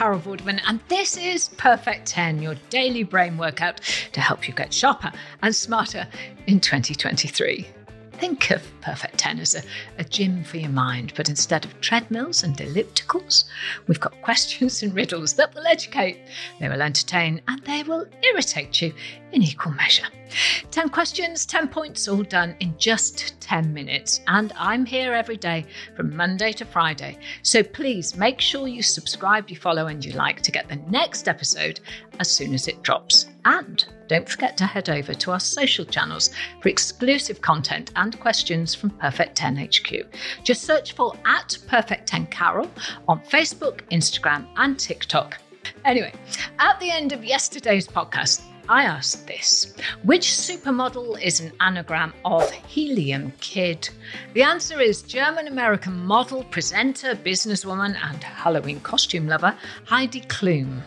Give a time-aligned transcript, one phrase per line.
[0.00, 3.82] Carol Vorderman, and this is Perfect 10, your daily brain workout
[4.14, 6.08] to help you get sharper and smarter
[6.46, 7.66] in 2023.
[8.20, 9.62] Think of Perfect 10 as a,
[9.96, 13.44] a gym for your mind, but instead of treadmills and ellipticals,
[13.86, 16.18] we've got questions and riddles that will educate,
[16.60, 18.92] they will entertain, and they will irritate you
[19.32, 20.04] in equal measure.
[20.70, 24.20] 10 questions, 10 points, all done in just 10 minutes.
[24.26, 25.64] And I'm here every day
[25.96, 27.18] from Monday to Friday.
[27.42, 31.26] So please make sure you subscribe, you follow, and you like to get the next
[31.26, 31.80] episode
[32.18, 33.26] as soon as it drops.
[33.44, 38.74] And don't forget to head over to our social channels for exclusive content and questions
[38.74, 40.06] from Perfect 10 HQ.
[40.44, 42.70] Just search for at Perfect 10 Carol
[43.08, 45.38] on Facebook, Instagram, and TikTok.
[45.84, 46.12] Anyway,
[46.58, 52.48] at the end of yesterday's podcast, I asked this Which supermodel is an anagram of
[52.52, 53.88] Helium Kid?
[54.34, 60.82] The answer is German American model, presenter, businesswoman, and Halloween costume lover Heidi Klum.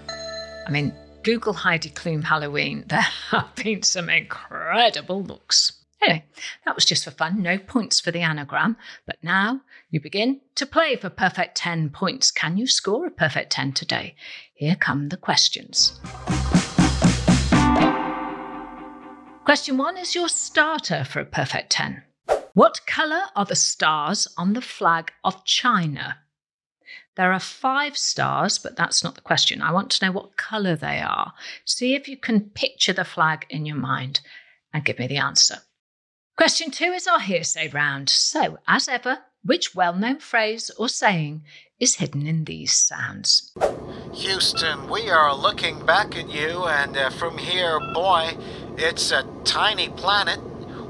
[0.65, 0.93] I mean,
[1.23, 2.83] Google Heidi Klum Halloween.
[2.87, 2.99] There
[3.31, 5.71] have been some incredible looks.
[6.01, 6.25] Anyway,
[6.65, 8.75] that was just for fun, no points for the anagram.
[9.05, 12.29] But now you begin to play for perfect 10 points.
[12.29, 14.15] Can you score a perfect 10 today?
[14.53, 15.99] Here come the questions.
[19.45, 22.03] Question one is your starter for a perfect 10.
[22.53, 26.17] What colour are the stars on the flag of China?
[27.15, 29.61] There are five stars, but that's not the question.
[29.61, 31.33] I want to know what colour they are.
[31.63, 34.21] See if you can picture the flag in your mind
[34.73, 35.57] and give me the answer.
[36.35, 38.09] Question two is our hearsay round.
[38.09, 41.43] So, as ever, which well known phrase or saying
[41.79, 43.53] is hidden in these sounds?
[44.13, 48.35] Houston, we are looking back at you, and uh, from here, boy,
[48.77, 50.39] it's a tiny planet.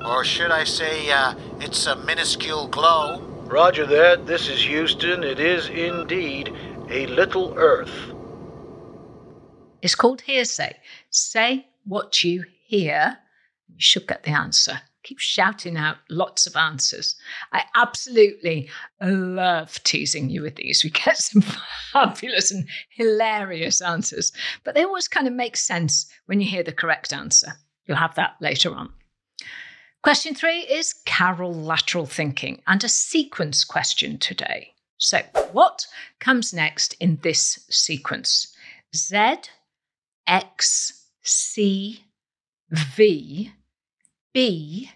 [0.05, 3.32] Or should I say, uh, it's a minuscule glow.
[3.53, 4.25] Roger that.
[4.25, 5.23] This is Houston.
[5.23, 6.51] It is indeed
[6.89, 8.11] a little Earth.
[9.83, 10.75] It's called hearsay.
[11.11, 13.19] Say what you hear,
[13.67, 17.17] you should get the answer keep shouting out lots of answers.
[17.51, 18.69] I absolutely
[19.01, 20.81] love teasing you with these.
[20.81, 21.43] We get some
[21.91, 24.31] fabulous and hilarious answers,
[24.63, 27.51] but they always kind of make sense when you hear the correct answer.
[27.85, 28.93] You'll have that later on.
[30.03, 34.73] Question three is Carol lateral thinking and a sequence question today.
[34.97, 35.19] So,
[35.53, 35.87] what
[36.19, 38.53] comes next in this sequence?
[38.93, 39.35] Z,
[40.27, 42.03] X, C,
[42.69, 43.53] V,
[44.33, 44.91] B,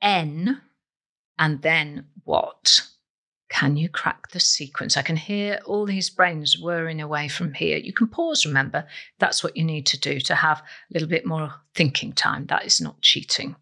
[0.00, 0.62] N,
[1.38, 2.88] and then what?
[3.50, 4.96] Can you crack the sequence?
[4.96, 7.76] I can hear all these brains whirring away from here.
[7.76, 8.86] You can pause, remember.
[9.18, 10.64] That's what you need to do to have a
[10.94, 12.46] little bit more thinking time.
[12.46, 13.54] That is not cheating.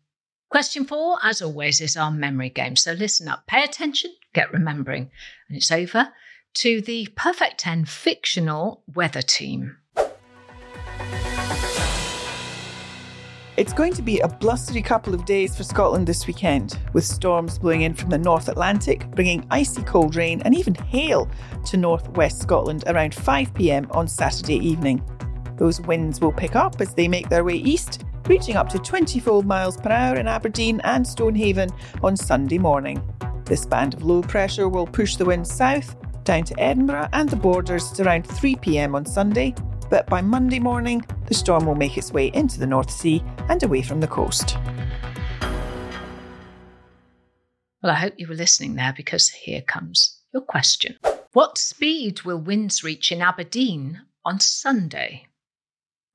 [0.51, 2.75] Question four, as always, is our memory game.
[2.75, 5.11] So listen up, pay attention, get remembering.
[5.47, 6.09] And it's over
[6.55, 9.77] to the Perfect 10 fictional weather team.
[13.59, 17.59] It's going to be a blustery couple of days for Scotland this weekend, with storms
[17.59, 21.29] blowing in from the North Atlantic, bringing icy cold rain and even hail
[21.67, 25.05] to northwest Scotland around 5pm on Saturday evening.
[25.59, 29.43] Those winds will pick up as they make their way east, reaching up to 24
[29.43, 31.71] miles per hour in Aberdeen and Stonehaven
[32.03, 33.03] on Sunday morning.
[33.47, 37.37] This band of low pressure will push the wind south down to Edinburgh and the
[37.37, 39.55] borders around 3pm on Sunday,
[39.89, 43.63] but by Monday morning, the storm will make its way into the North Sea and
[43.63, 44.59] away from the coast.
[47.83, 50.99] Well, I hope you were listening there because here comes your question.
[51.33, 55.28] What speed will winds reach in Aberdeen on Sunday?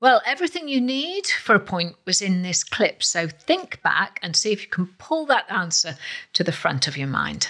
[0.04, 4.36] Well, everything you need for a point was in this clip, so think back and
[4.36, 5.96] see if you can pull that answer
[6.34, 7.48] to the front of your mind.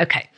[0.00, 0.28] Okay,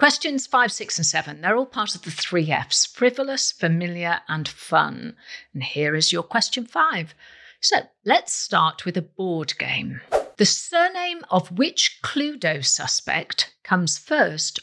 [0.00, 4.48] Questions five, six, and seven, they're all part of the three F's frivolous, familiar, and
[4.48, 5.14] fun.
[5.54, 7.14] And here is your question five.
[7.60, 10.00] So let's start with a board game.
[10.38, 14.58] The surname of which Cluedo suspect comes first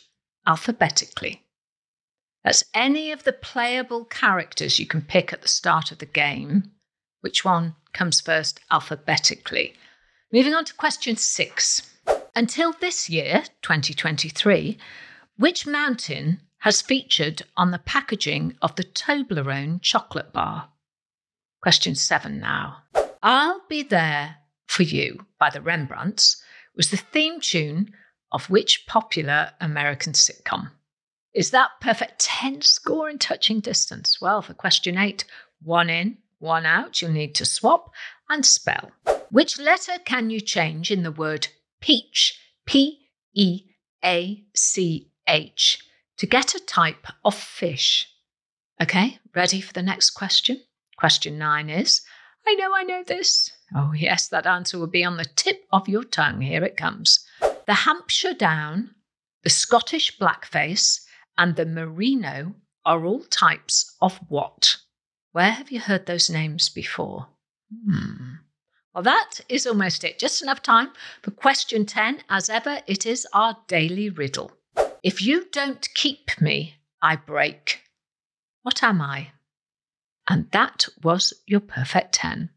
[0.45, 1.46] alphabetically?
[2.43, 6.71] That's any of the playable characters you can pick at the start of the game.
[7.21, 9.73] Which one comes first alphabetically?
[10.31, 11.93] Moving on to question six.
[12.35, 14.77] Until this year, 2023,
[15.37, 20.69] which mountain has featured on the packaging of the Toblerone chocolate bar?
[21.61, 22.83] Question seven now.
[23.23, 24.37] I'll Be There
[24.67, 26.41] for You by the Rembrandts
[26.75, 27.91] was the theme tune
[28.31, 30.71] of which popular American sitcom?
[31.33, 34.19] Is that perfect 10 score in touching distance?
[34.19, 35.25] Well, for question eight,
[35.61, 37.91] one in, one out, you'll need to swap
[38.29, 38.91] and spell.
[39.29, 41.47] Which letter can you change in the word
[41.81, 43.63] peach, P E
[44.03, 45.83] A C H,
[46.17, 48.07] to get a type of fish?
[48.81, 50.61] Okay, ready for the next question?
[50.97, 52.01] Question nine is
[52.47, 53.51] I know I know this.
[53.75, 56.41] Oh, yes, that answer will be on the tip of your tongue.
[56.41, 57.25] Here it comes.
[57.65, 58.91] The Hampshire Down,
[59.43, 61.01] the Scottish Blackface,
[61.37, 62.55] and the Merino
[62.85, 64.77] are all types of what?
[65.31, 67.27] Where have you heard those names before?
[67.85, 68.35] Hmm.
[68.93, 70.17] Well, that is almost it.
[70.17, 70.89] Just enough time
[71.21, 72.21] for question 10.
[72.29, 74.51] As ever, it is our daily riddle.
[75.03, 77.83] If you don't keep me, I break.
[78.63, 79.31] What am I?
[80.27, 82.49] And that was your perfect 10.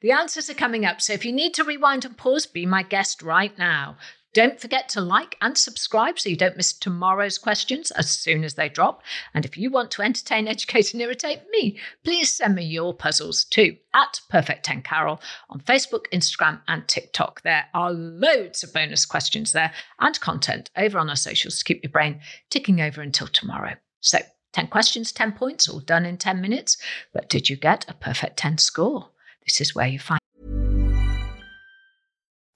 [0.00, 2.82] The answers are coming up, so if you need to rewind and pause, be my
[2.82, 3.96] guest right now.
[4.32, 8.54] Don't forget to like and subscribe so you don't miss tomorrow's questions as soon as
[8.54, 9.02] they drop.
[9.34, 13.44] And if you want to entertain, educate, and irritate me, please send me your puzzles
[13.44, 17.42] too at Perfect 10 Carol on Facebook, Instagram, and TikTok.
[17.42, 21.82] There are loads of bonus questions there and content over on our socials to keep
[21.82, 23.74] your brain ticking over until tomorrow.
[24.00, 24.18] So
[24.52, 26.76] 10 questions, 10 points, all done in 10 minutes.
[27.12, 29.10] But did you get a perfect 10 score?
[29.44, 30.19] This is where you find.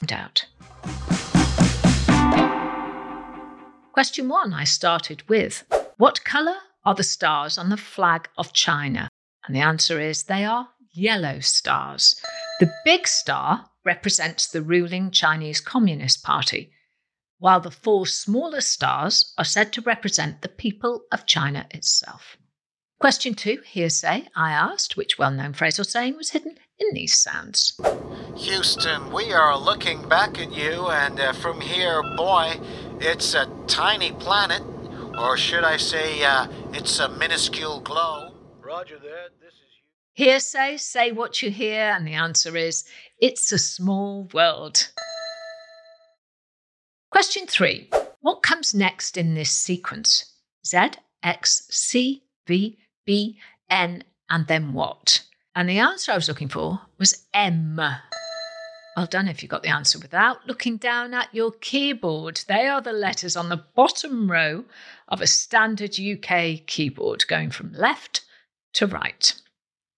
[0.00, 0.46] Doubt.
[3.92, 5.64] Question one I started with
[5.96, 9.08] What colour are the stars on the flag of China?
[9.46, 12.20] And the answer is they are yellow stars.
[12.60, 16.72] The big star represents the ruling Chinese Communist Party
[17.38, 22.36] while the four smaller stars are said to represent the people of China itself.
[22.98, 27.14] Question two, hearsay, I asked which well known phrase or saying was hidden in these
[27.14, 27.78] sounds.
[28.36, 32.58] Houston, we are looking back at you, and uh, from here, boy,
[33.00, 34.62] it's a tiny planet.
[35.18, 38.34] Or should I say, uh, it's a minuscule glow.
[38.60, 39.30] Roger that.
[39.40, 39.60] This is
[40.16, 40.24] you.
[40.26, 42.84] Hearsay, say what you hear, and the answer is
[43.20, 44.88] it's a small world.
[47.10, 47.88] Question three
[48.20, 50.32] What comes next in this sequence?
[50.66, 50.78] Z,
[51.22, 53.38] X, C, V, B,
[53.70, 55.22] N, and then what?
[55.56, 57.80] And the answer I was looking for was M.
[58.96, 62.40] Well done if you got the answer without looking down at your keyboard.
[62.48, 64.64] They are the letters on the bottom row
[65.08, 68.22] of a standard UK keyboard going from left
[68.74, 69.32] to right.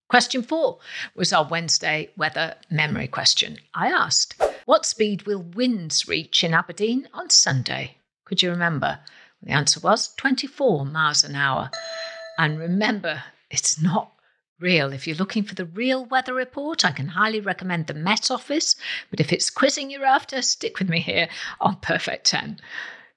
[0.09, 0.79] Question four
[1.15, 3.59] was our Wednesday weather memory question.
[3.75, 7.97] I asked, What speed will winds reach in Aberdeen on Sunday?
[8.25, 9.01] Could you remember?
[9.43, 11.71] The answer was 24 miles an hour.
[12.39, 14.16] And remember, it's not
[14.61, 14.93] real.
[14.93, 18.77] If you're looking for the real weather report, I can highly recommend the Met Office.
[19.11, 21.29] But if it's quizzing you're after, stick with me here
[21.61, 22.61] on Perfect 10.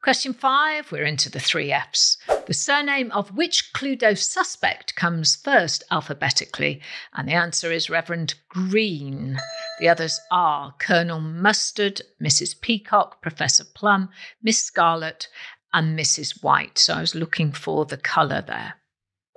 [0.02, 2.18] Question five, we're into the three F's.
[2.48, 6.82] The surname of which Cluedo suspect comes first alphabetically?
[7.14, 9.38] And the answer is Reverend Green.
[9.82, 12.60] The others are Colonel Mustard, Mrs.
[12.62, 14.10] Peacock, Professor Plum,
[14.42, 15.28] Miss Scarlet,
[15.74, 16.42] and Mrs.
[16.42, 16.80] White.
[16.80, 18.76] So I was looking for the colour there.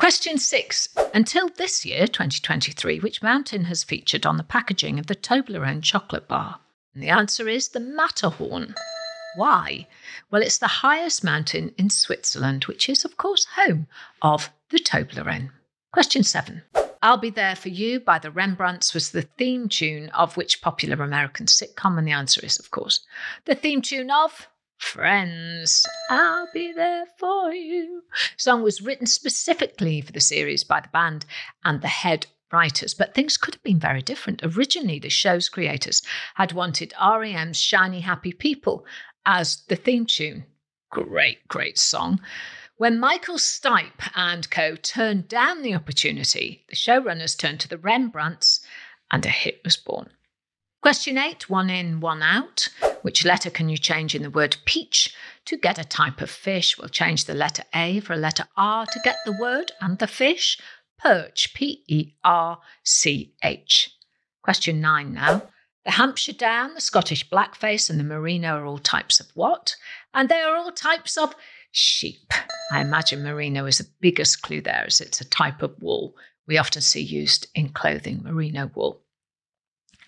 [0.03, 0.89] Question six.
[1.15, 6.27] Until this year, 2023, which mountain has featured on the packaging of the Toblerone chocolate
[6.27, 6.59] bar?
[6.93, 8.75] And the answer is the Matterhorn.
[9.37, 9.87] Why?
[10.29, 13.87] Well, it's the highest mountain in Switzerland, which is, of course, home
[14.23, 15.51] of the Toblerone.
[15.93, 16.63] Question seven.
[17.01, 21.01] I'll Be There For You by the Rembrandts was the theme tune of which popular
[21.05, 21.97] American sitcom?
[21.97, 23.07] And the answer is, of course,
[23.45, 24.49] the theme tune of
[24.83, 25.87] Friends.
[26.11, 28.03] I'll Be There For You.
[28.37, 31.25] Song was written specifically for the series by the band
[31.65, 34.43] and the head writers, but things could have been very different.
[34.43, 36.03] Originally, the show's creators
[36.35, 38.85] had wanted REM's Shiny Happy People
[39.25, 40.45] as the theme tune.
[40.91, 42.21] Great, great song.
[42.77, 48.61] When Michael Stipe and co turned down the opportunity, the showrunners turned to the Rembrandts
[49.11, 50.11] and a hit was born.
[50.83, 52.69] Question eight, one in, one out.
[53.03, 56.79] Which letter can you change in the word peach to get a type of fish?
[56.79, 60.07] We'll change the letter A for a letter R to get the word and the
[60.07, 60.59] fish.
[60.99, 63.91] Perch, P E R C H.
[64.43, 65.43] Question nine now.
[65.85, 69.75] The Hampshire Down, the Scottish Blackface, and the Merino are all types of what?
[70.15, 71.35] And they are all types of
[71.73, 72.33] sheep.
[72.71, 76.15] I imagine merino is the biggest clue there, as it's a type of wool
[76.47, 79.01] we often see used in clothing, merino wool.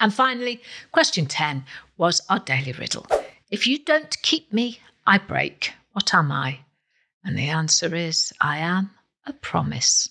[0.01, 0.61] And finally,
[0.93, 1.65] question 10
[1.97, 3.07] was our daily riddle.
[3.51, 5.73] If you don't keep me, I break.
[5.93, 6.61] What am I?
[7.25, 8.91] And the answer is I am
[9.27, 10.09] a promise.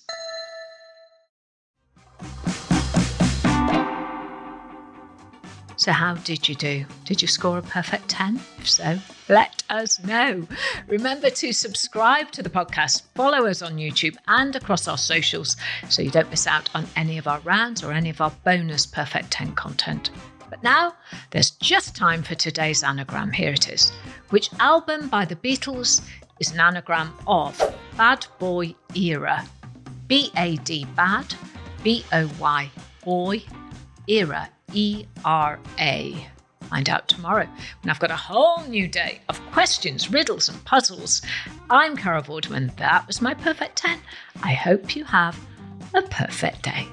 [5.76, 6.86] So, how did you do?
[7.04, 8.40] Did you score a perfect 10?
[8.60, 8.98] If so,
[9.28, 10.48] let us know.
[10.88, 15.58] Remember to subscribe to the podcast, follow us on YouTube and across our socials
[15.90, 18.86] so you don't miss out on any of our rounds or any of our bonus
[18.86, 20.12] Perfect 10 content.
[20.50, 20.96] But now,
[21.32, 23.32] there's just time for today's anagram.
[23.32, 23.92] Here it is.
[24.30, 26.02] Which album by the Beatles
[26.40, 27.60] is an anagram of
[27.98, 29.46] Bad Boy Era?
[30.08, 31.34] B A D bad,
[31.84, 32.70] B O Y
[33.04, 33.44] boy,
[34.08, 36.28] era E R A.
[36.70, 37.48] Find out tomorrow
[37.82, 41.22] when I've got a whole new day of questions, riddles, and puzzles.
[41.70, 42.76] I'm Carol Vorderman.
[42.78, 44.00] That was my perfect 10.
[44.44, 45.40] I hope you have
[45.94, 46.88] a perfect day.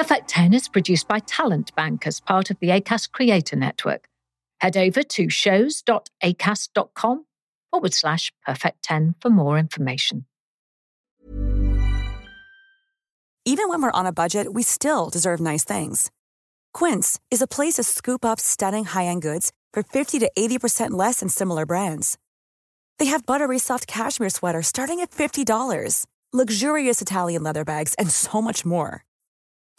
[0.00, 4.08] Perfect 10 is produced by Talent Bank as part of the ACAST Creator Network.
[4.58, 7.26] Head over to shows.acast.com
[7.70, 10.24] forward slash perfect 10 for more information.
[13.44, 16.10] Even when we're on a budget, we still deserve nice things.
[16.72, 20.92] Quince is a place to scoop up stunning high end goods for 50 to 80%
[20.92, 22.16] less than similar brands.
[22.98, 28.40] They have buttery soft cashmere sweaters starting at $50, luxurious Italian leather bags, and so
[28.40, 29.04] much more.